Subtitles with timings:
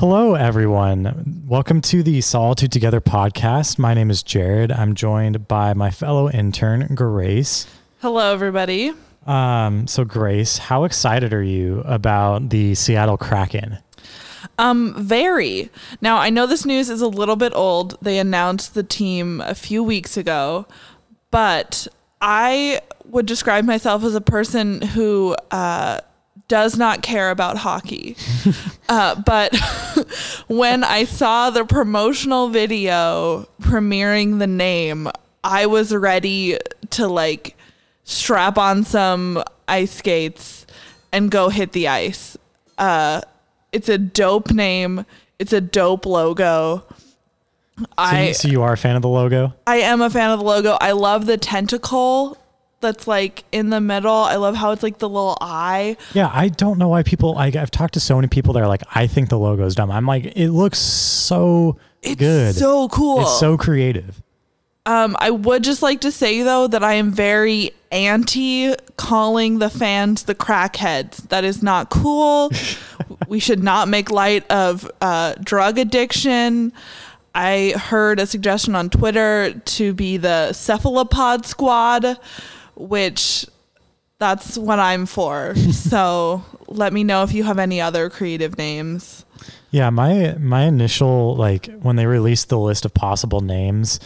[0.00, 1.44] Hello, everyone.
[1.46, 3.78] Welcome to the Solitude Together podcast.
[3.78, 4.72] My name is Jared.
[4.72, 7.66] I'm joined by my fellow intern, Grace.
[8.00, 8.94] Hello, everybody.
[9.26, 13.76] Um, so, Grace, how excited are you about the Seattle Kraken?
[14.58, 15.68] Um, very.
[16.00, 17.98] Now, I know this news is a little bit old.
[18.00, 20.64] They announced the team a few weeks ago,
[21.30, 21.86] but
[22.22, 26.00] I would describe myself as a person who uh,
[26.50, 28.16] does not care about hockey.
[28.88, 29.56] uh, but
[30.48, 35.08] when I saw the promotional video premiering the name,
[35.44, 36.58] I was ready
[36.90, 37.56] to like
[38.02, 40.66] strap on some ice skates
[41.12, 42.36] and go hit the ice.
[42.76, 43.20] Uh,
[43.70, 45.06] it's a dope name.
[45.38, 46.84] It's a dope logo.
[47.78, 49.54] So, I so you are a fan of the logo?
[49.68, 50.76] I am a fan of the logo.
[50.80, 52.36] I love the tentacle
[52.80, 54.12] that's like in the middle.
[54.12, 55.96] I love how it's like the little eye.
[56.14, 57.34] Yeah, I don't know why people.
[57.34, 59.74] Like, I've talked to so many people that are like, I think the logo is
[59.74, 59.90] dumb.
[59.90, 62.54] I'm like, it looks so It's good.
[62.54, 63.22] so cool.
[63.22, 64.22] It's so creative.
[64.86, 69.68] Um, I would just like to say though that I am very anti calling the
[69.68, 71.28] fans the crackheads.
[71.28, 72.50] That is not cool.
[73.28, 76.72] we should not make light of uh, drug addiction.
[77.34, 82.18] I heard a suggestion on Twitter to be the cephalopod squad,
[82.80, 83.46] which
[84.18, 85.54] that's what I'm for.
[85.72, 89.24] so let me know if you have any other creative names.
[89.70, 94.00] Yeah, my my initial like when they released the list of possible names,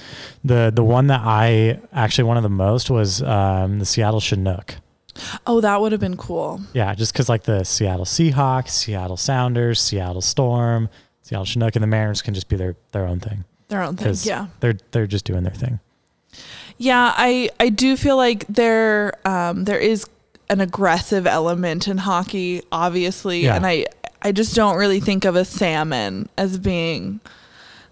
[0.45, 4.77] the the one that I actually wanted the most was um, the Seattle Chinook.
[5.47, 6.61] Oh, that would have been cool.
[6.75, 10.89] Yeah, just because like the Seattle Seahawks, Seattle Sounders, Seattle Storm,
[11.23, 14.15] Seattle Chinook, and the Mariners can just be their their own thing Their own thing.
[14.23, 14.49] Yeah.
[14.61, 15.81] they're they're just doing their thing.
[16.79, 20.07] Yeah, I I do feel like there um there is
[20.51, 23.57] an aggressive element in hockey, obviously, Yeah.
[23.57, 23.87] and I
[24.23, 27.21] I just don't really think of a salmon as being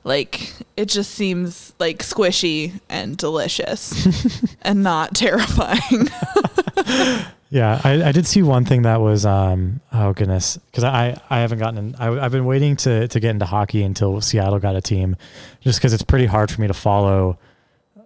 [0.04, 4.06] like it just seems like squishy and delicious
[4.62, 6.08] and not terrifying.
[7.50, 11.40] Yeah, I, I did see one thing that was um oh goodness because I I
[11.40, 14.74] haven't gotten in, I, I've been waiting to to get into hockey until Seattle got
[14.74, 15.16] a team,
[15.60, 17.36] just because it's pretty hard for me to follow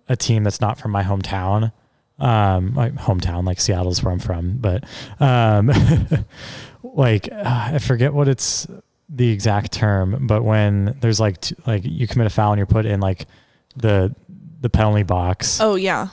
[0.08, 1.72] a team that's not from my hometown.
[2.18, 4.84] Um, my hometown like Seattle's where I'm from, but
[5.20, 5.70] um,
[6.82, 7.42] like uh,
[7.74, 8.66] I forget what it's
[9.08, 12.66] the exact term, but when there's like t- like you commit a foul and you're
[12.66, 13.26] put in like
[13.76, 14.14] the
[14.62, 16.08] the penalty box oh yeah.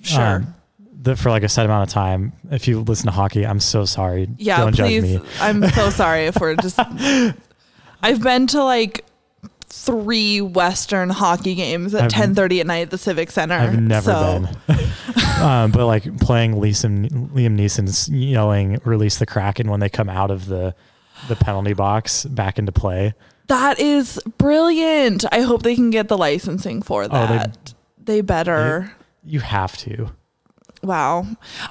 [0.00, 0.22] Sure.
[0.22, 0.54] um,
[1.02, 2.32] the, for like a set amount of time.
[2.50, 4.28] If you listen to hockey, I'm so sorry.
[4.38, 5.02] yeah, Don't please.
[5.02, 5.28] judge me.
[5.40, 6.78] I'm so sorry if we're just
[8.02, 9.04] I've been to like
[9.74, 13.54] three Western hockey games at ten thirty at night at the Civic Center.
[13.54, 14.78] I've never so- been.
[15.42, 20.30] um, but like playing Liam, Liam Neeson's yelling "Release the Kraken" when they come out
[20.30, 20.74] of the
[21.28, 23.14] the penalty box back into play.
[23.48, 25.24] That is brilliant.
[25.32, 27.08] I hope they can get the licensing for Oh, they-
[27.38, 27.74] that.
[28.02, 28.92] they, better.
[29.24, 30.10] You have to.
[30.82, 31.26] wow.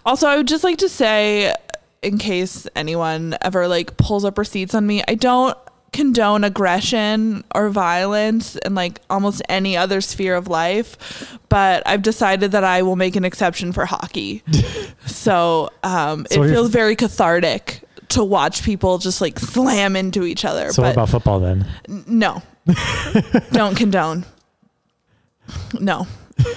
[0.06, 1.54] Also, I would just like to say,
[2.02, 5.58] in case anyone ever like pulls up receipts on me, I don't
[5.94, 12.52] condone aggression or violence in like almost any other sphere of life, but I've decided
[12.54, 14.42] that I will make an exception for hockey.
[15.06, 20.46] so um, So it feels very cathartic to watch people just like slam into each
[20.46, 20.72] other.
[20.72, 21.66] So but what about football then?
[21.90, 22.42] N- No.
[23.52, 24.26] Don't condone.
[25.80, 26.08] No.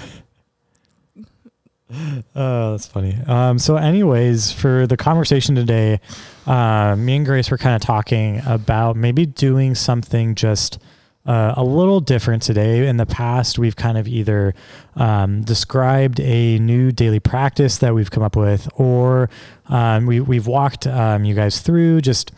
[2.36, 3.16] Oh, that's funny.
[3.26, 6.00] Um, so, anyways, for the conversation today,
[6.46, 10.78] uh, me and Grace were kind of talking about maybe doing something just
[11.26, 12.86] uh, a little different today.
[12.86, 14.54] In the past, we've kind of either
[14.96, 19.30] um, described a new daily practice that we've come up with, or
[19.66, 22.32] um, we, we've walked um, you guys through just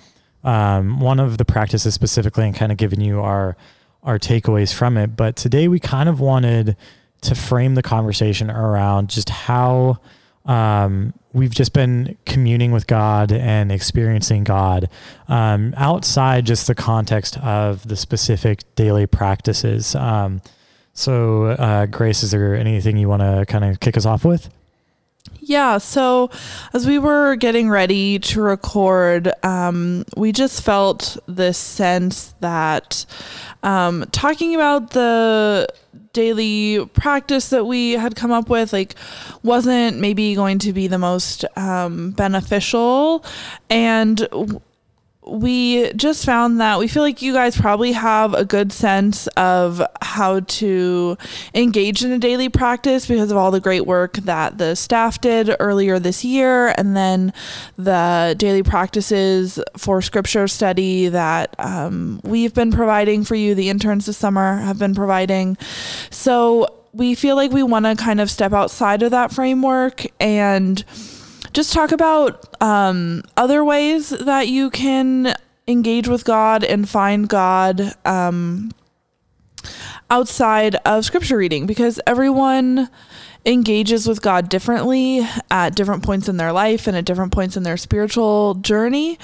[0.45, 3.57] um, one of the practices specifically and kind of given you our
[4.03, 5.17] our takeaways from it.
[5.17, 6.77] But today, we kind of wanted
[7.23, 9.99] to frame the conversation around just how
[10.45, 14.89] um, we've just been communing with God and experiencing God
[15.29, 19.95] um, outside just the context of the specific daily practices.
[19.95, 20.41] Um,
[20.95, 24.49] so, uh, Grace, is there anything you want to kind of kick us off with?
[25.41, 25.79] Yeah.
[25.79, 26.31] So
[26.73, 33.05] as we were getting ready to record, um, we just felt this sense that
[33.63, 35.69] um, talking about the
[36.17, 38.95] daily practice that we had come up with like
[39.43, 43.23] wasn't maybe going to be the most um, beneficial.
[43.69, 44.27] And
[45.27, 49.83] we just found that we feel like you guys probably have a good sense of
[50.01, 51.19] how to
[51.55, 55.55] engage in a daily practice because of all the great work that the staff did
[55.59, 57.33] earlier this year, and then
[57.77, 64.07] the daily practices for scripture study that um, we've been providing for you, the interns
[64.07, 65.57] this summer have been providing.
[66.11, 70.85] So we feel like we want to kind of step outside of that framework and
[71.57, 75.35] just talk about um, other ways that you can
[75.67, 78.73] engage with God and find God um,
[80.11, 82.91] outside of scripture reading because everyone
[83.47, 87.63] engages with God differently at different points in their life and at different points in
[87.63, 89.19] their spiritual journey.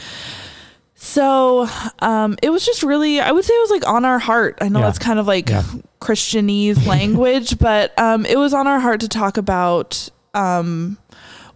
[0.94, 1.68] So
[1.98, 4.56] um, it was just really, I would say it was like on our heart.
[4.62, 4.88] I know Yeah.
[4.88, 5.64] it's kind of like Yeah.
[6.00, 10.96] Christianese language, but um, it was on our heart to talk about um,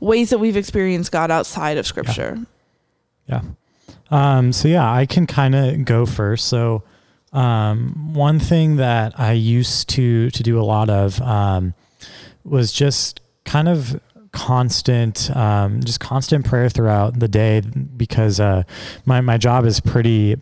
[0.00, 2.38] ways that we've experienced God outside of Scripture.
[3.28, 3.42] Yeah.
[4.10, 6.46] Um, so yeah, I can kind of go first.
[6.46, 6.82] So
[7.32, 11.74] um, one thing that I used to to do a lot of um,
[12.44, 14.00] was just kind of
[14.32, 18.62] constant, um, just constant prayer throughout the day because uh,
[19.04, 20.36] my my job is pretty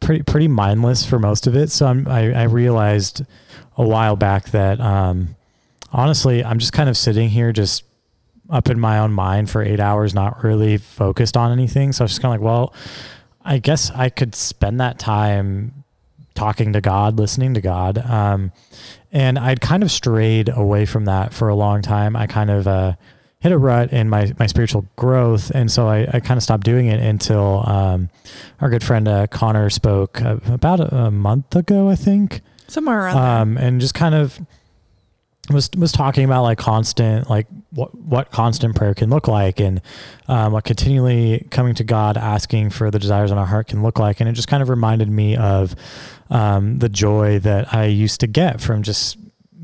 [0.00, 1.70] pretty pretty mindless for most of it.
[1.70, 3.24] So I'm, I I realized
[3.76, 5.36] a while back that um,
[5.92, 7.84] honestly I'm just kind of sitting here just
[8.50, 11.92] up in my own mind for eight hours, not really focused on anything.
[11.92, 12.74] So I was just kind of like, well,
[13.44, 15.84] I guess I could spend that time
[16.34, 17.98] talking to God, listening to God.
[17.98, 18.52] Um,
[19.12, 22.14] and I'd kind of strayed away from that for a long time.
[22.14, 22.92] I kind of uh,
[23.40, 25.50] hit a rut in my, my spiritual growth.
[25.50, 28.08] And so I, I kind of stopped doing it until um,
[28.60, 33.00] our good friend uh, Connor spoke uh, about a, a month ago, I think Somewhere
[33.04, 33.40] around there.
[33.40, 34.38] um, and just kind of
[35.50, 39.80] was was talking about like constant like what what constant prayer can look like and
[40.26, 43.98] um, what continually coming to God asking for the desires in our heart can look
[43.98, 44.20] like.
[44.20, 45.74] And it just kind of reminded me of
[46.30, 49.18] um, the joy that I used to get from just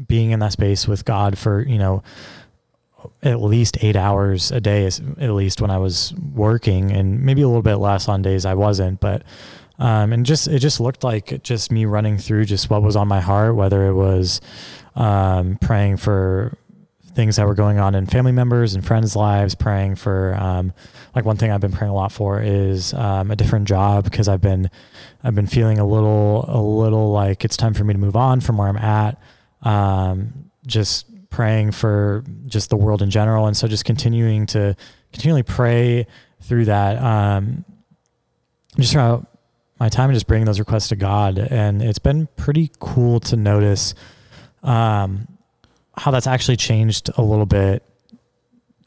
[0.06, 2.02] being in that space with God for you know
[3.22, 7.46] at least eight hours a day at least when I was working and maybe a
[7.46, 9.00] little bit less on days I wasn't.
[9.00, 9.22] But
[9.78, 13.08] um, and just it just looked like just me running through just what was on
[13.08, 14.40] my heart whether it was
[14.96, 16.56] um, praying for
[17.14, 20.72] things that were going on in family members and friends lives praying for um,
[21.14, 24.28] like one thing i've been praying a lot for is um, a different job because
[24.28, 24.68] i've been
[25.22, 28.40] i've been feeling a little a little like it's time for me to move on
[28.40, 29.20] from where i'm at
[29.62, 34.74] um, just praying for just the world in general and so just continuing to
[35.12, 36.06] continually pray
[36.40, 37.64] through that um,
[38.76, 39.26] just throughout
[39.80, 41.38] my time and just bringing those requests to God.
[41.38, 43.94] And it's been pretty cool to notice
[44.64, 45.28] um,
[45.96, 47.82] how that's actually changed a little bit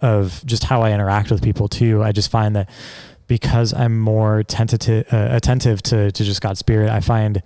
[0.01, 2.03] of just how I interact with people too.
[2.03, 2.69] I just find that
[3.27, 7.41] because I'm more tentative, uh, attentive to, to just God's spirit, I find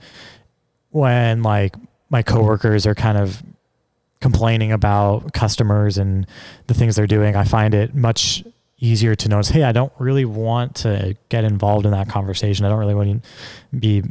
[0.89, 1.75] when like
[2.10, 3.42] my coworkers are kind of
[4.19, 6.28] complaining about customers and
[6.68, 8.44] the things they're doing, I find it much
[8.78, 12.66] easier to notice, hey, I don't really want to get involved in that conversation.
[12.66, 14.04] I don't really want to be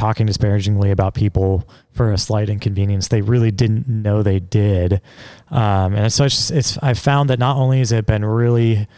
[0.00, 5.02] talking disparagingly about people for a slight inconvenience they really didn't know they did.
[5.50, 8.88] Um, and so it's it's, I found that not only has it been really,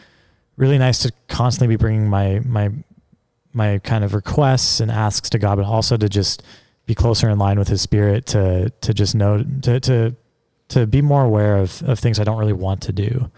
[0.57, 2.71] really nice to constantly be bringing my, my,
[3.53, 6.45] my kind of requests and asks to God, but also to just
[6.87, 10.15] be closer in line with his spirit to, to just know, to, to,
[10.69, 13.29] to be more aware of, of things I don't really want to do.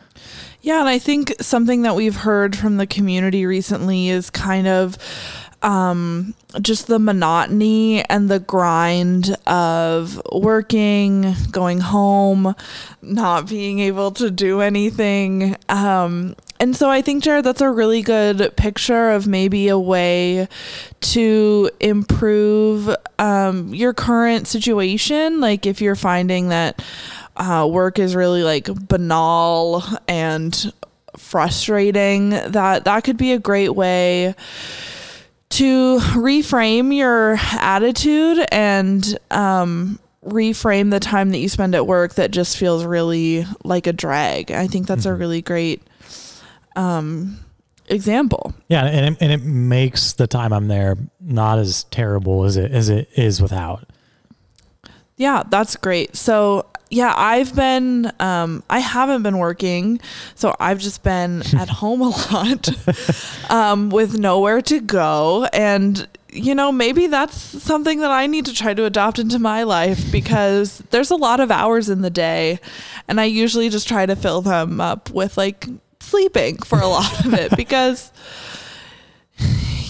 [0.61, 4.97] Yeah, and I think something that we've heard from the community recently is kind of
[5.65, 12.55] um, just the monotony and the grind of working, going home,
[13.01, 15.57] not being able to do anything.
[15.71, 20.49] Um, and so I think, Jared, that's a really good picture of maybe a way
[21.01, 25.41] to improve um, your current situation.
[25.41, 26.85] Like if you're finding that
[27.37, 30.73] uh, work is really like banal and
[31.17, 34.35] frustrating, that that could be a great way
[35.55, 42.31] to reframe your attitude and um, reframe the time that you spend at work that
[42.31, 44.51] just feels really like a drag.
[44.51, 45.19] I think that's a Mhm.
[45.19, 45.83] really great
[46.77, 47.39] um,
[47.89, 48.53] example.
[48.69, 52.73] Yeah, and it, and it makes the time I'm there not as terrible as it
[52.73, 53.89] as it is without.
[55.17, 56.17] Yeah, that's great.
[56.17, 60.01] So, yeah, I've been, um, I haven't been working.
[60.35, 62.69] So I've just been at home a lot
[63.51, 65.45] um, with nowhere to go.
[65.53, 69.63] And, you know, maybe that's something that I need to try to adopt into my
[69.63, 72.59] life because there's a lot of hours in the day.
[73.09, 75.67] And I usually just try to fill them up with like
[76.01, 78.13] sleeping for a lot of it because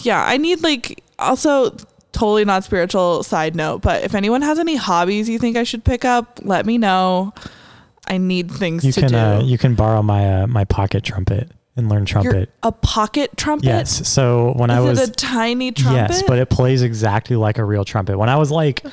[0.03, 1.77] yeah, I need like also
[2.15, 5.85] totally not spiritual side note, but if anyone has any hobbies you think I should
[5.85, 7.35] pick up, let me know.
[8.09, 9.17] I need things You to can do.
[9.17, 12.51] uh, you can borrow my uh, my pocket trumpet and learn You're trumpet.
[12.63, 13.67] a pocket trumpet?
[13.67, 14.07] Yes.
[14.09, 16.13] So when Is I was it a tiny trumpet?
[16.13, 18.17] Yes, but it plays exactly like a real trumpet.
[18.19, 18.85] When I was like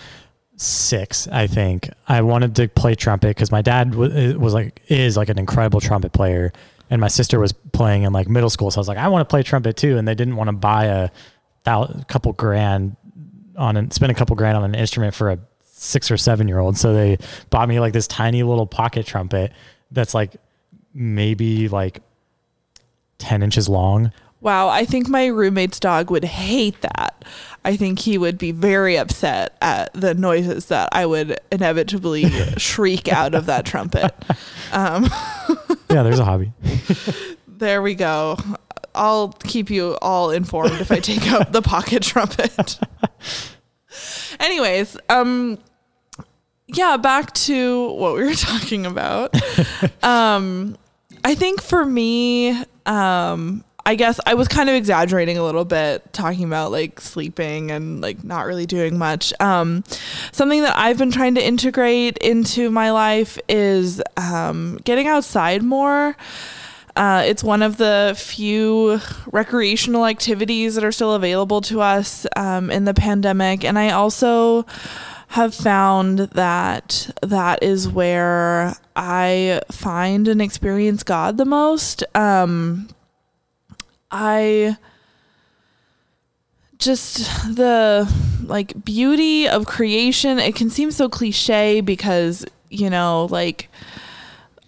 [0.57, 5.17] six, I think I wanted to play trumpet because my dad was, was like is
[5.17, 6.53] like an incredible trumpet player,
[6.89, 8.71] and my sister was playing in like middle school.
[8.71, 10.53] So I was like, I want to play trumpet too, and they didn't want to
[10.53, 11.09] buy a
[12.07, 12.95] couple grand
[13.61, 16.59] on and spend a couple grand on an instrument for a six or seven year
[16.59, 16.77] old.
[16.77, 17.17] So they
[17.49, 19.53] bought me like this tiny little pocket trumpet
[19.91, 20.35] that's like
[20.93, 22.01] maybe like
[23.17, 24.11] ten inches long.
[24.41, 27.23] Wow, I think my roommate's dog would hate that.
[27.63, 32.27] I think he would be very upset at the noises that I would inevitably
[32.57, 34.11] shriek out of that trumpet.
[34.71, 35.07] Um,
[35.91, 36.53] Yeah, there's a hobby.
[37.47, 38.37] there we go.
[38.95, 42.79] I'll keep you all informed if I take out the pocket trumpet.
[44.39, 45.57] Anyways, um
[46.67, 49.35] yeah, back to what we were talking about.
[50.03, 50.77] um
[51.23, 56.13] I think for me, um I guess I was kind of exaggerating a little bit
[56.13, 59.33] talking about like sleeping and like not really doing much.
[59.39, 59.83] Um
[60.31, 66.15] something that I've been trying to integrate into my life is um getting outside more.
[66.95, 68.99] Uh, it's one of the few
[69.31, 73.63] recreational activities that are still available to us um, in the pandemic.
[73.63, 74.65] And I also
[75.29, 82.03] have found that that is where I find and experience God the most.
[82.13, 82.89] Um,
[84.11, 84.75] I
[86.77, 87.19] just
[87.55, 88.11] the
[88.43, 93.69] like beauty of creation, it can seem so cliche because, you know, like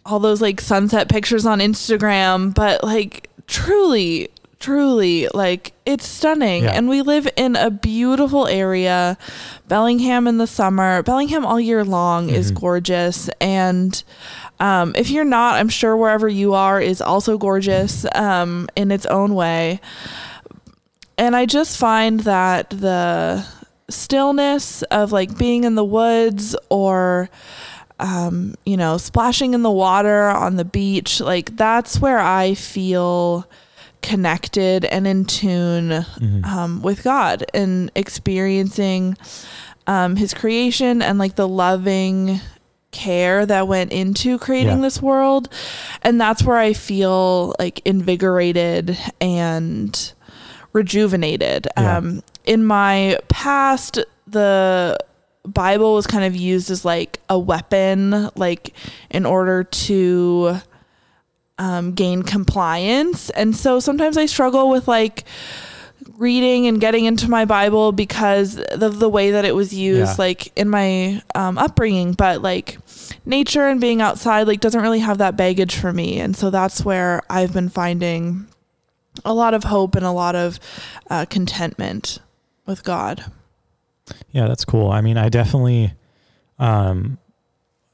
[0.06, 4.30] all those like sunset pictures on Instagram, but like truly,
[4.60, 6.64] truly, like it's stunning.
[6.64, 6.72] Yeah.
[6.72, 9.18] And we live in a beautiful area.
[9.68, 12.60] Bellingham in the summer, Bellingham all year long is Mhm.
[12.60, 13.30] gorgeous.
[13.42, 14.04] And
[14.60, 19.06] um, if you're not, I'm sure wherever you are is also gorgeous um, in its
[19.06, 19.80] own way.
[21.18, 23.46] And I just find that the
[23.90, 27.30] stillness of like being in the woods or
[28.00, 33.48] um, you know, splashing in the water on the beach, like that's where I feel
[34.02, 36.46] connected and in tune Mhm.
[36.46, 39.18] um, with God and experiencing
[39.88, 42.40] um, His creation and like the loving
[42.92, 44.84] care that went into creating Yeah.
[44.84, 45.50] this world.
[46.04, 50.14] And that's where I feel like invigorated and
[50.74, 51.68] rejuvenated.
[51.78, 51.98] Yeah.
[51.98, 54.98] Um, in my past, the
[55.46, 58.74] Bible was kind of used as like a weapon, like
[59.10, 60.58] in order to
[61.58, 63.30] um, gain compliance.
[63.32, 65.26] And so sometimes I struggle with like
[66.18, 70.16] reading and getting into my Bible because of the way that it was used, Yeah.
[70.18, 72.14] like in my um, upbringing.
[72.14, 72.78] But like
[73.26, 76.20] nature and being outside, like doesn't really have that baggage for me.
[76.20, 78.48] And so that's where I've been finding
[79.26, 80.60] a lot of hope and a lot of
[81.10, 82.20] uh, contentment
[82.66, 83.26] with God.
[84.32, 84.92] Yeah, that's cool.
[84.92, 85.94] I mean, I definitely
[86.60, 87.18] um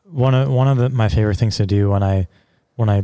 [0.05, 2.27] one of one of the, my favorite things to do when I
[2.75, 3.03] when I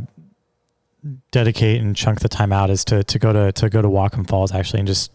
[1.30, 4.26] dedicate and chunk the time out is to to go to to go to Whatcom
[4.26, 5.12] Falls actually and just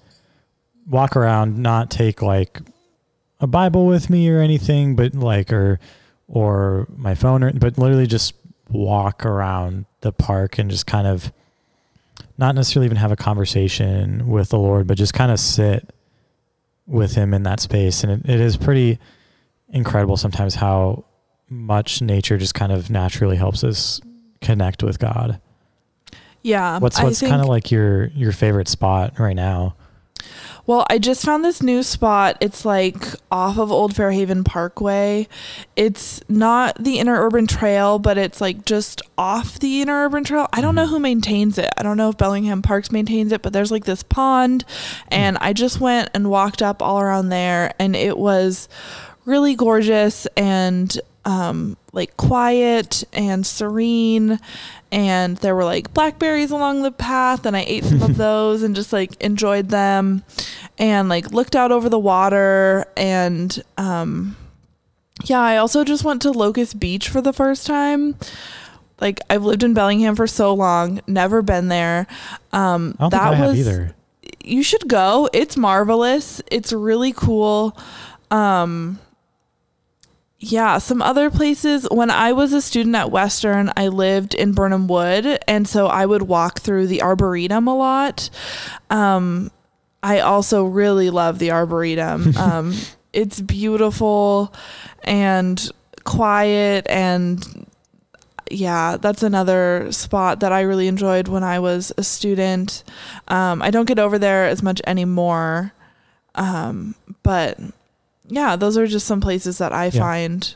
[0.88, 2.62] walk around, not take like
[3.40, 5.80] a Bible with me or anything, but like or
[6.28, 8.34] or my phone or but literally just
[8.70, 11.32] walk around the park and just kind of
[12.38, 15.94] not necessarily even have a conversation with the Lord, but just kind of sit
[16.92, 18.04] with him in that space.
[18.04, 19.00] And it, it is pretty
[19.70, 21.06] incredible sometimes how
[21.50, 24.02] much nature just kind of naturally helps us
[24.42, 25.40] connect with God.
[26.42, 26.80] Yeah.
[26.80, 29.76] What's what's kind of like your your favorite spot right now?
[30.68, 32.38] Well, I just found this new spot.
[32.40, 35.28] It's like off of Old Fairhaven Parkway.
[35.76, 40.48] It's not the Interurban Trail, but it's like just off the Interurban Trail.
[40.54, 40.92] I don't know mm-hmm.
[40.92, 41.70] who maintains it.
[41.78, 44.66] I don't know if Bellingham Parks maintains it, but there's like this pond.
[44.66, 45.08] Mm-hmm.
[45.10, 48.70] And I just went and walked up all around there, and it was
[49.26, 54.40] really gorgeous and um, like quiet and serene.
[54.92, 58.76] And there were like blackberries along the path, and I ate some of those and
[58.76, 60.24] just like enjoyed them
[60.78, 62.86] and like looked out over the water.
[62.98, 64.36] And um,
[65.26, 68.16] yeah, I also just went to Locust Beach for the first time.
[69.00, 72.06] Like I've lived in Bellingham for so long, never been there.
[72.52, 73.96] Um, I don't that think I have was either.
[74.44, 75.30] you should go.
[75.34, 76.42] It's marvelous.
[76.52, 77.78] It's really cool.
[78.30, 79.00] Um
[80.44, 84.88] yeah, some other places when I was a student at Western, I lived in Birnam
[84.88, 88.30] Wood and so I would walk through the arboretum a lot.
[88.90, 89.52] Um
[90.04, 92.34] I also really love the Arboretum.
[92.42, 92.74] Um,
[93.14, 94.54] it's beautiful
[95.04, 95.70] and
[96.06, 97.68] quiet and
[98.50, 102.84] yeah, that's another spot that I really enjoyed when I was a student.
[103.28, 105.74] Um, I don't get over there as much anymore.
[106.34, 107.60] Um, but
[108.32, 110.00] yeah, those are just some places that I Yeah.
[110.00, 110.56] find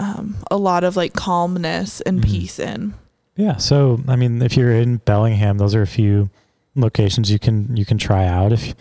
[0.00, 2.24] um, a lot of like calmness and Mhm.
[2.24, 2.94] peace in.
[3.36, 3.56] Yeah.
[3.56, 6.30] So, I mean, if you're in Bellingham, those are a few
[6.76, 8.74] locations you can you can try out if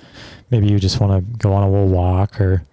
[0.52, 2.64] maybe you just want to go on a little walk or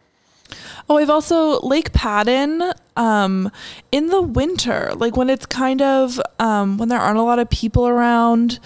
[0.90, 3.50] Oh, I've also Lake Padden um,
[3.90, 7.48] in the winter, like when it's kind of um, when there aren't a lot of
[7.48, 8.58] people around.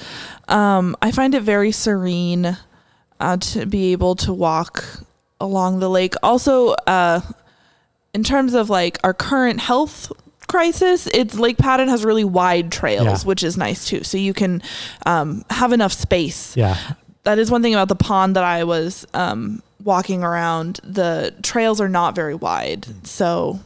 [0.48, 2.56] Um, I find it very serene
[3.20, 4.84] uh, to be able to walk
[5.40, 6.14] along the lake.
[6.22, 7.20] Also, uh,
[8.14, 10.10] in terms of like our current health
[10.48, 13.18] crisis, it's Lake Padden has really wide trails, Yeah.
[13.28, 14.02] which is nice too.
[14.02, 14.62] So you can
[15.06, 16.76] um, have enough space yeah.
[17.24, 20.80] that is one thing about the pond that I was um, walking around.
[20.82, 23.60] The trails are not very wide, so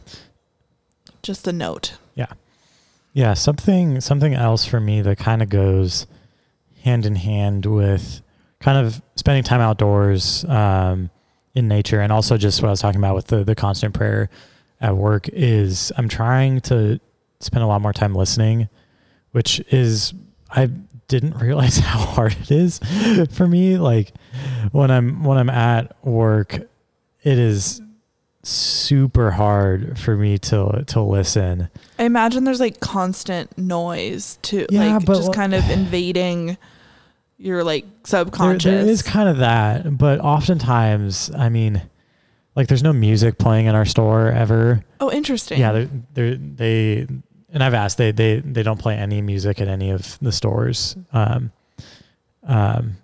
[1.21, 1.93] just a note.
[2.15, 2.27] Yeah.
[3.13, 6.05] Yeah, something something else for me that kind of goes
[6.83, 8.21] hand in hand with
[8.59, 11.09] kind of spending time outdoors um,
[11.55, 14.29] in nature, and also just what I was talking about with the the constant prayer
[14.81, 16.99] at work is I'm trying to
[17.39, 18.69] spend a lot more time listening,
[19.31, 20.13] which is
[20.49, 20.69] I
[21.07, 22.79] didn't realize how hard it is
[23.31, 23.77] for me.
[23.77, 24.13] Like
[24.71, 26.53] when I'm when I'm at work,
[27.23, 27.81] it is
[28.45, 31.69] super hard for me to to listen.
[31.97, 36.57] I imagine there's like constant noise to Yeah, like just kind of invading
[37.37, 38.63] your like There, subconscious.
[38.63, 41.81] there is kind of that, but oftentimes, I mean,
[42.55, 44.83] like there's no music playing in our store ever.
[44.99, 45.59] oh, interesting.
[45.59, 47.07] Yeah, they're, they're, they
[47.51, 50.95] and I've asked they they they don't play any music at any of the stores.
[51.11, 51.51] Um,
[52.43, 52.97] um,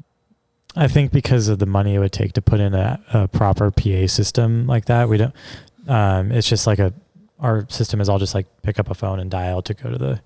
[0.76, 3.72] I think because of the money it would take to put in a, a proper
[3.72, 5.34] PA system like that, we don't.
[5.88, 6.94] Um, it's just like a
[7.40, 9.98] our system is all just like pick up a phone and dial to go to
[9.98, 10.22] the,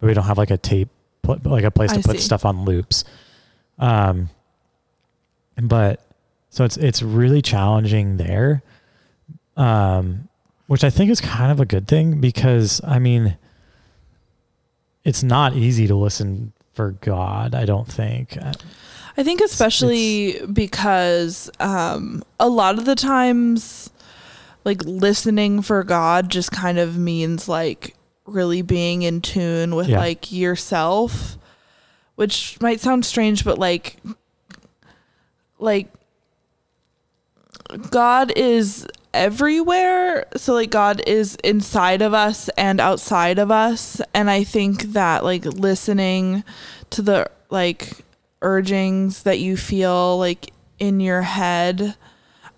[0.00, 0.88] but we don't have like a tape,
[1.44, 2.22] like a place to I put see.
[2.22, 3.04] stuff on loops.
[3.78, 4.30] Um,
[5.60, 6.00] but
[6.50, 8.62] so it's it's really challenging there.
[9.56, 10.28] Um,
[10.66, 13.36] which I think is kind of a good thing because I mean,
[15.04, 17.54] it's not easy to listen for God.
[17.54, 18.36] I don't think.
[18.40, 18.52] Uh,
[19.16, 23.88] I think especially because um, a lot of the times,
[24.64, 27.94] like listening for God just kind of means like
[28.26, 30.00] really being in tune with Yeah.
[30.00, 31.38] like yourself,
[32.16, 33.96] which might sound strange, but like,
[35.58, 35.88] like
[37.90, 40.26] God is everywhere.
[40.36, 44.00] So like God is inside of us and outside of us.
[44.14, 46.44] And I think that like listening
[46.90, 47.92] to the like
[48.42, 51.96] urgings that you feel like in your head.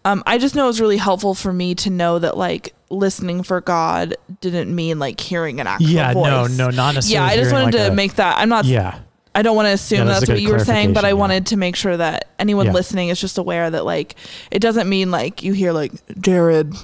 [0.04, 3.42] Um, I just know it was really helpful for me to know that like listening
[3.42, 6.24] for God didn't mean like hearing an actual yeah, voice.
[6.24, 7.26] Yeah, no, no, not necessarily.
[7.26, 8.38] Yeah, I just wanted like, to a- make that.
[8.38, 8.64] I'm not.
[8.64, 8.98] Yeah,
[9.38, 11.14] I don't want to assume Yeah, that's that's what you were saying, but I yeah.
[11.14, 12.72] wanted to make sure that anyone Yeah.
[12.72, 14.16] listening is just aware that like
[14.50, 16.74] it doesn't mean like you hear like Jared,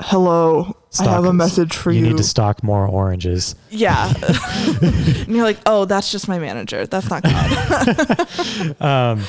[0.00, 2.06] hello, I have a message for you you.
[2.08, 3.54] need to stock more oranges.
[3.70, 4.12] yeah,
[4.82, 6.86] and you're like, oh, that's just my manager.
[6.86, 8.80] That's not God.
[8.80, 9.22] um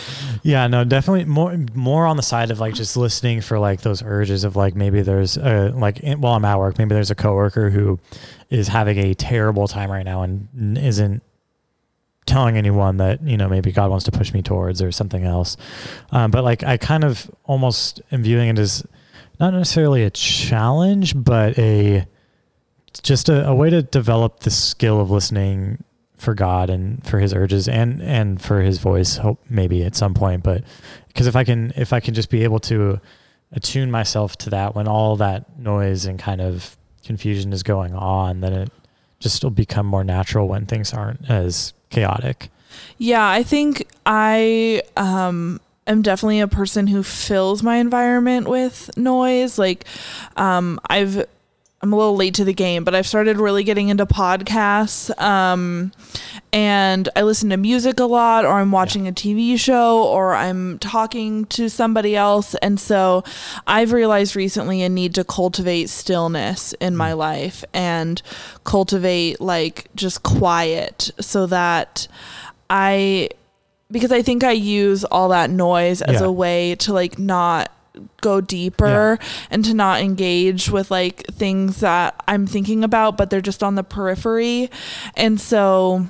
[0.44, 4.02] yeah no definitely more more on the side of like just listening for like those
[4.04, 7.70] urges of like maybe there's a like while i'm at work maybe there's a coworker
[7.70, 8.00] who
[8.50, 11.22] is having a terrible time right now and isn't
[12.28, 15.58] telling anyone that you know maybe god wants to push me towards or something else.
[16.12, 18.86] Um, but like i kind of almost am viewing it as
[19.40, 22.06] not necessarily a challenge but a
[23.04, 25.84] just a, a way to develop the skill of listening
[26.18, 30.14] for God and for his urges and and for his voice hope maybe at some
[30.14, 30.44] point.
[30.44, 30.64] But
[31.08, 33.00] because if I can if I can just be able to
[33.52, 38.42] attune myself to that when all that noise and kind of confusion is going on
[38.42, 38.72] then it
[39.20, 42.50] just will become more natural when things aren't as chaotic
[42.98, 49.58] Yeah, I think I um am definitely a person who fills my environment with noise.
[49.58, 49.86] Like
[50.36, 51.26] um I've
[51.80, 55.16] I'm a little late to the game, but I've started really getting into podcasts.
[55.22, 55.92] Um
[56.54, 60.80] and I listen to music a lot or I'm watching a TV show or I'm
[60.80, 63.24] talking to somebody else and so
[63.68, 68.22] I've realized recently a need to cultivate stillness in my life and
[68.64, 72.08] cultivate like just quiet so that
[72.70, 73.30] I
[73.92, 76.28] because I think I use all that noise as Yeah.
[76.28, 77.72] a way to like not
[78.22, 83.42] go deeper and to not engage with like things that I'm thinking about but they're
[83.42, 84.70] just on the periphery.
[85.16, 86.08] And so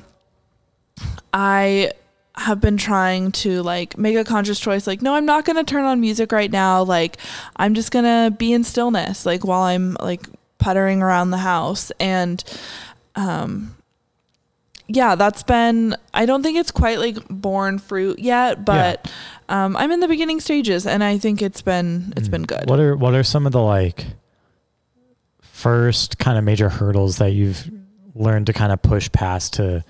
[1.33, 1.91] I
[2.35, 5.63] have been trying to like make a conscious choice like no i'm not going to
[5.63, 6.83] turn on music right now.
[6.83, 7.17] Like
[7.55, 10.27] i'm just going to be in stillness like while i'm like
[10.59, 11.91] puttering around the house.
[11.99, 12.43] And
[13.15, 13.75] um
[14.87, 19.11] yeah that's been i don't think it's quite like born fruit yet but
[19.49, 22.31] um i'm in the beginning stages and i think it's been it's Mm.
[22.31, 24.05] been good What are what are some of the like
[25.41, 27.69] first kind of major hurdles that you've
[28.15, 29.83] learned to kind of push past to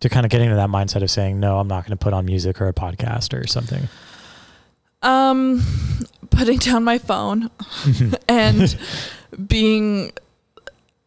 [0.00, 2.14] to kind of getting into that mindset of saying no, I'm not going to put
[2.14, 3.88] on music or a podcast or something.
[5.02, 5.62] um
[6.30, 7.50] putting down my phone
[8.28, 8.76] and
[9.46, 10.12] being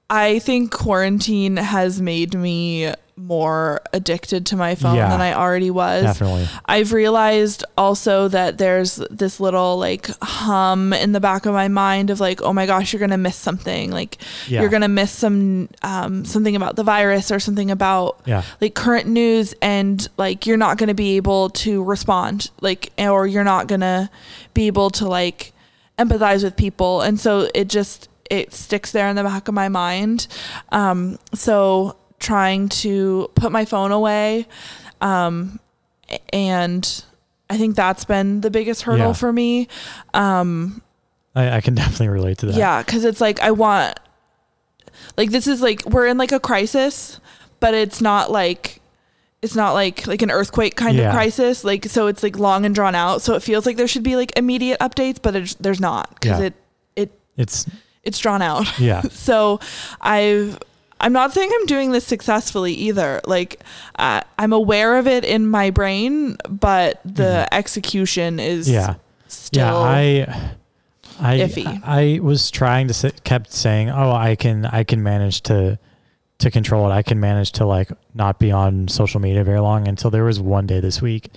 [0.10, 5.08] I think quarantine has made me more addicted to my phone Yeah.
[5.10, 6.04] than I already was.
[6.04, 6.48] Definitely.
[6.66, 12.10] I've realized also that there's this little like hum in the back of my mind
[12.10, 13.92] of like, oh my gosh, you're gonna miss something.
[13.92, 14.62] Like Yeah.
[14.62, 18.42] you're gonna miss some um, something about the virus or something about yeah.
[18.60, 23.28] like current news and like you're not going to be able to respond like or
[23.28, 24.10] you're not going to
[24.56, 25.54] be able to like
[26.00, 28.10] empathize with people and so it just
[28.40, 30.28] it sticks there in the back of my mind
[30.72, 34.48] um so trying to put my phone away
[35.02, 35.60] um
[36.32, 37.04] and
[37.50, 39.14] I think that's been the biggest hurdle Yeah.
[39.14, 39.68] for me
[40.14, 40.82] um
[41.36, 42.56] I, I can definitely relate to that.
[42.56, 44.00] yeah, because it's like I want,
[45.18, 47.20] like this is like we're in like a crisis,
[47.60, 48.80] but it's not like
[49.42, 51.08] it's not like like an earthquake kind Yeah.
[51.10, 51.64] of crisis.
[51.64, 53.24] Like so, it's like long and drawn out.
[53.24, 56.46] So it feels like there should be like immediate updates, but there's not because Yeah.
[56.46, 56.54] it
[56.96, 57.66] it It's
[58.04, 58.68] it's drawn out.
[58.80, 59.02] yeah.
[59.04, 59.60] So
[60.02, 60.60] I've.
[61.02, 63.20] I'm not saying I'm doing this successfully either.
[63.26, 63.62] Like,
[64.00, 68.74] uh, I'm aware of it in my brain, but the execution is Mm-hmm.
[68.76, 68.96] Yeah.
[69.28, 69.66] still.
[69.66, 70.50] yeah, I
[71.20, 71.82] I iffy.
[71.84, 75.78] I was trying to say, kept saying, "Oh, I can I can manage to
[76.40, 76.94] to control it.
[76.94, 80.40] I can manage to like not be on social media very long." Until there was
[80.40, 81.32] one day this week,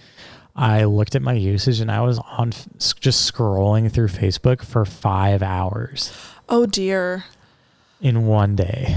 [0.55, 2.53] I looked at my usage and I was on
[3.01, 6.13] just scrolling through Facebook for 5 hours
[6.49, 7.25] oh dear.
[8.01, 8.95] in one day.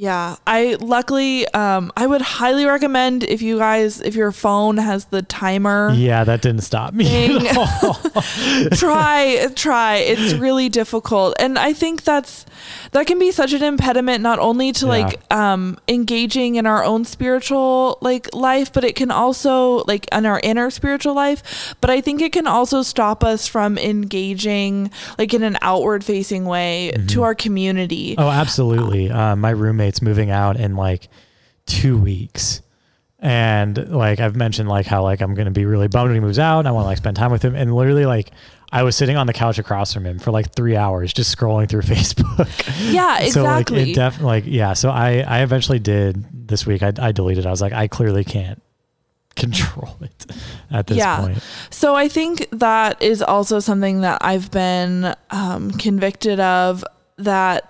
[0.00, 5.04] Yeah, I luckily um I would highly recommend if you guys if your phone has
[5.04, 7.38] the timer Yeah, that didn't stop me
[8.72, 12.46] try try it's really difficult and I think that's
[12.92, 14.90] that can be such an impediment not only to Yeah.
[14.90, 20.24] like um engaging in our own spiritual like life but it can also like in
[20.24, 25.34] our inner spiritual life but I think it can also stop us from engaging like
[25.34, 28.14] in an outward facing way to our community.
[28.16, 29.10] Oh, absolutely.
[29.10, 29.50] Uh, my
[29.90, 31.08] roommate's moving out in like
[31.66, 32.62] two weeks.
[33.22, 36.38] And like I've mentioned, like how like I'm gonna be really bummed when he moves
[36.38, 36.60] out.
[36.60, 37.54] And I want to like spend time with him.
[37.54, 38.30] And literally, like
[38.72, 41.68] I was sitting on the couch across from him for like three hours, just scrolling
[41.68, 42.48] through Facebook.
[42.92, 44.72] Yeah, So like it definitely like yeah.
[44.72, 46.82] So I I eventually did this week.
[46.82, 47.44] I I deleted.
[47.44, 48.62] I was like I clearly can't
[49.36, 50.26] control it
[50.70, 51.20] at this Yeah.
[51.20, 51.42] point.
[51.68, 56.82] So I think that is also something that I've been um, convicted of
[57.18, 57.69] that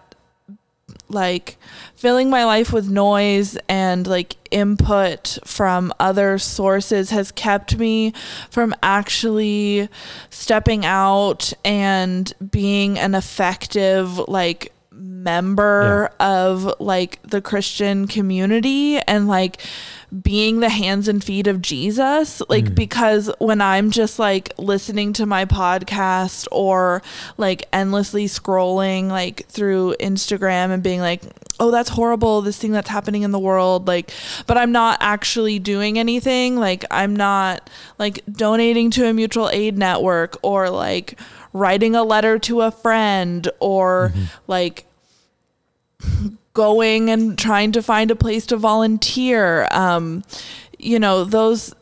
[1.10, 1.56] like
[1.94, 8.12] filling my life with noise and like input from other sources has kept me
[8.50, 9.88] from actually
[10.30, 19.60] stepping out and being an effective like member of like the Christian community and like
[20.22, 22.74] being the hands and feet of Jesus like Mm.
[22.74, 27.02] because when I'm just like listening to my podcast or
[27.36, 31.22] like endlessly scrolling like through Instagram and being like
[31.60, 34.10] oh that's horrible this thing that's happening in the world like
[34.48, 39.78] but I'm not actually doing anything like I'm not like donating to a mutual aid
[39.78, 41.16] network or like
[41.52, 44.12] writing a letter to a friend or
[44.46, 44.86] like
[46.54, 49.68] going and trying to find a place to volunteer.
[49.70, 50.22] Um
[50.78, 51.74] you know those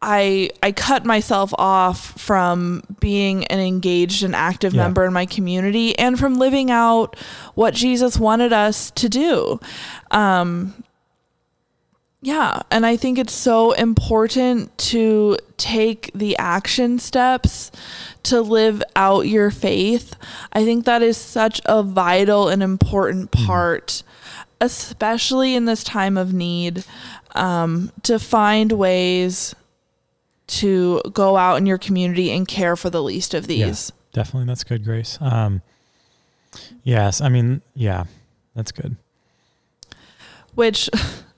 [0.00, 4.84] i i cut myself off from being an engaged and active Yeah.
[4.84, 7.14] member in my community and from living out
[7.54, 9.60] what jesus wanted us to do.
[10.10, 10.72] Um
[12.24, 17.70] yeah and i think it's so important to take the action steps
[18.22, 20.14] to live out your faith
[20.52, 24.02] i think that is such a vital and important part
[24.60, 26.84] especially in this time of need
[27.34, 29.54] um, to find ways
[30.46, 33.66] to go out in your community and care for the least of Yeah.
[33.66, 35.16] these Definitely, that's good, Grace.
[35.22, 35.62] Um,
[36.84, 38.04] yes, I mean, yeah,
[38.54, 38.96] that's good.
[40.54, 40.90] which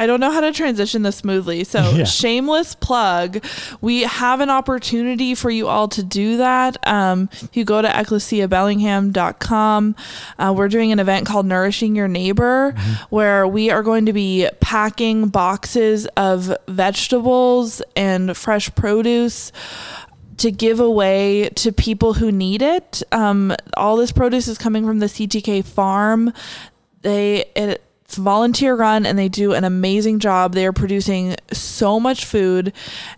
[0.00, 1.62] I don't know how to transition this smoothly.
[1.64, 2.04] So, Yeah.
[2.04, 3.44] shameless plug.
[3.82, 6.78] We have an opportunity for you all to do that.
[6.88, 9.96] Um, if you go to ecclesiabellingham.com,
[10.38, 12.74] uh, we're doing an event called Nourishing Your Neighbor,
[13.10, 19.52] where we are going to be packing boxes of vegetables and fresh produce
[20.38, 23.02] to give away to people who need it.
[23.12, 26.32] Um, all this produce is coming from the CTK farm.
[27.02, 27.44] They
[28.10, 30.52] it's volunteer run and they do an amazing job.
[30.52, 32.72] They are producing so much food,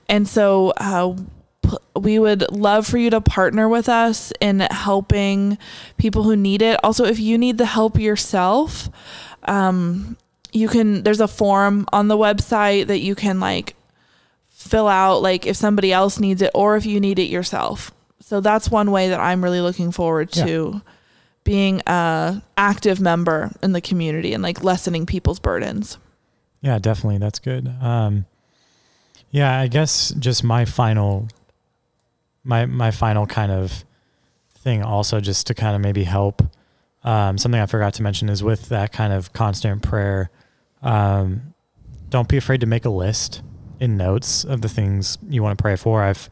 [0.07, 1.17] and so uh,
[1.63, 5.57] p- we would love for you to partner with us in helping
[5.97, 6.79] people who need it.
[6.85, 8.91] Also, if you need the help yourself,
[9.45, 10.19] um,
[10.53, 11.05] you can.
[11.05, 13.75] There's a form on the website that you can like
[14.51, 17.93] fill out like if somebody else needs it or if you need it yourself.
[18.21, 20.83] So that's one way that I'm really looking forward to
[21.45, 25.99] being a active member in the community and like lessening people's burdens.
[26.61, 27.19] Yeah, definitely.
[27.19, 27.69] That's good.
[27.81, 28.27] Um,
[29.31, 31.29] yeah, I guess just my final,
[32.45, 33.85] my my final kind of
[34.55, 36.43] thing, also just to kind of maybe help.
[37.05, 40.31] Um, something I forgot to mention is with that kind of constant prayer.
[40.83, 41.55] Um,
[42.11, 43.43] don't be afraid to make a list
[43.81, 46.03] in notes of the things you want to pray for.
[46.03, 46.31] I've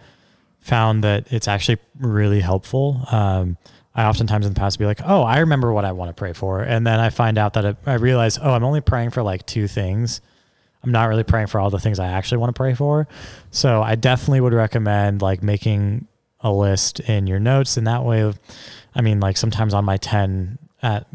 [0.61, 3.03] found that it's actually really helpful.
[3.11, 3.57] Um,
[3.94, 6.33] I oftentimes in the past be like, oh, I remember what I want to pray
[6.33, 6.61] for.
[6.61, 9.44] And then I find out that it, I realize, oh, I'm only praying for like
[9.46, 10.20] two things.
[10.83, 13.09] I'm not really praying for all the things I actually want to pray for.
[13.50, 16.07] So I definitely would recommend like making
[16.40, 17.76] a list in your notes.
[17.76, 18.33] And that way,
[18.94, 21.07] I mean, like sometimes on my 10 at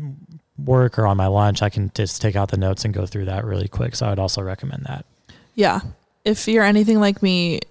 [0.63, 3.25] work or on my lunch, I can just take out the notes and go through
[3.25, 3.95] that really quick.
[3.95, 5.05] So I would also recommend that.
[5.55, 5.79] Yeah.
[6.25, 7.61] If you're anything like me,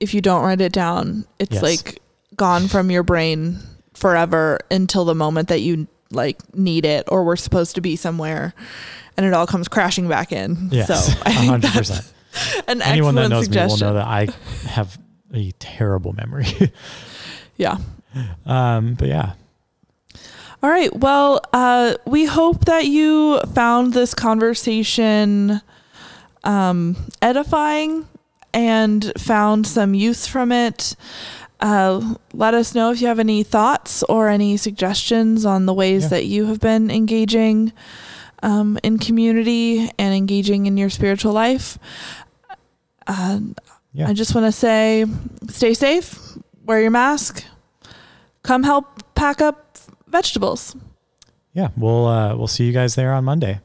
[0.00, 1.62] if you don't write it down, it's Yes.
[1.62, 2.02] like
[2.36, 3.58] gone from your brain
[3.98, 8.54] forever until the moment that you like need it or we're supposed to be somewhere
[9.16, 10.68] and it all comes crashing back in.
[10.70, 11.72] Yes, so I think 100%.
[11.74, 12.12] that's
[12.68, 14.28] an Anyone that knows me will know that I
[14.68, 14.98] have
[15.34, 16.46] a terrible memory.
[17.56, 17.78] yeah.
[18.46, 19.32] um, but yeah,
[20.62, 20.94] All right.
[20.94, 25.60] Well, uh, we hope that you found this conversation
[26.44, 28.06] um, edifying
[28.54, 30.96] and found some use from it.
[31.60, 36.04] Uh, let us know if you have any thoughts or any suggestions on the ways
[36.04, 36.08] Yeah.
[36.10, 37.72] that you have been engaging
[38.42, 41.78] um, in community and engaging in your spiritual life.
[43.06, 43.40] Uh,
[43.92, 44.08] Yeah.
[44.08, 45.04] I just want to say
[45.48, 46.18] stay safe,
[46.64, 47.42] wear your mask,
[48.42, 50.76] come help pack up vegetables.
[51.54, 53.58] yeah, we'll uh, we'll see you guys there on Monday.